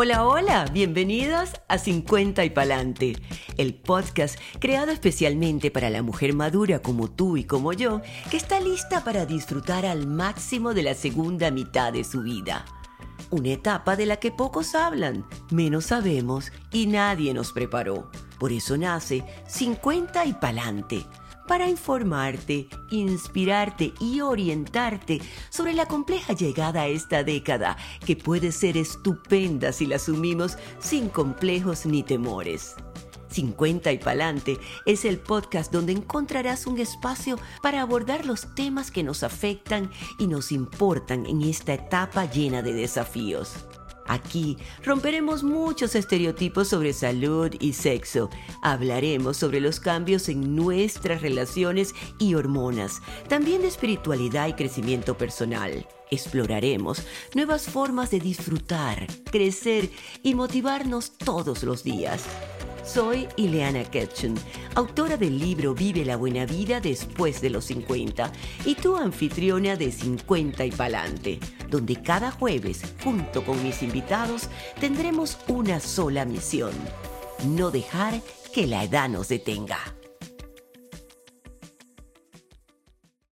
[0.00, 3.16] Hola, hola, bienvenidos a 50 y Palante,
[3.56, 8.00] el podcast creado especialmente para la mujer madura como tú y como yo,
[8.30, 12.64] que está lista para disfrutar al máximo de la segunda mitad de su vida.
[13.30, 18.08] Una etapa de la que pocos hablan, menos sabemos y nadie nos preparó.
[18.38, 21.06] Por eso nace 50 y Palante
[21.48, 25.20] para informarte, inspirarte y orientarte
[25.50, 27.76] sobre la compleja llegada a esta década
[28.06, 32.76] que puede ser estupenda si la asumimos sin complejos ni temores.
[33.30, 39.02] 50 y Palante es el podcast donde encontrarás un espacio para abordar los temas que
[39.02, 43.66] nos afectan y nos importan en esta etapa llena de desafíos.
[44.08, 48.30] Aquí romperemos muchos estereotipos sobre salud y sexo.
[48.62, 55.86] Hablaremos sobre los cambios en nuestras relaciones y hormonas, también de espiritualidad y crecimiento personal.
[56.10, 57.02] Exploraremos
[57.34, 59.90] nuevas formas de disfrutar, crecer
[60.22, 62.24] y motivarnos todos los días.
[62.88, 64.34] Soy Ileana Ketchum,
[64.74, 68.32] autora del libro Vive la buena vida después de los 50
[68.64, 74.48] y tu anfitriona de 50 y Palante, donde cada jueves, junto con mis invitados,
[74.80, 76.72] tendremos una sola misión,
[77.44, 78.22] no dejar
[78.54, 79.78] que la edad nos detenga.